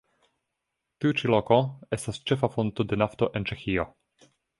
[1.03, 1.57] Tiu ĉi loko
[1.97, 3.87] estas ĉefa fonto de nafto en Ĉeĥio.